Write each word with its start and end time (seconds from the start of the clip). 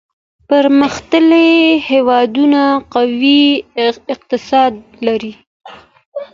پرمختللي 0.49 1.49
هېوادونه 1.89 2.63
قوي 2.93 3.41
اقتصاد 4.15 4.73
لري. 5.05 5.33